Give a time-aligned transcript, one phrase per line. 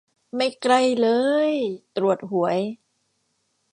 [0.35, 1.53] ไม่ใกล้เล้ย
[1.95, 2.57] ตรวจหวย